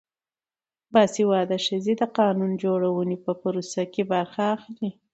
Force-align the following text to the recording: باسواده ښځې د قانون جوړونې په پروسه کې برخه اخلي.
باسواده 0.93 1.57
ښځې 1.65 1.93
د 2.01 2.03
قانون 2.17 2.51
جوړونې 2.63 3.17
په 3.25 3.31
پروسه 3.41 3.81
کې 3.93 4.03
برخه 4.13 4.41
اخلي. 4.55 4.89